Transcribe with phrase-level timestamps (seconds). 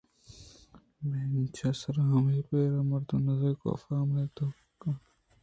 [1.09, 5.05] بینچ ءِ سرا ہماپیر مرد ءِ نزّیک ءَ کاف ہم نندوک اَت